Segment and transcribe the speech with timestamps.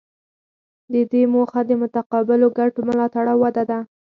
[0.93, 3.79] د دې موخه د متقابلو ګټو ملاتړ او وده ده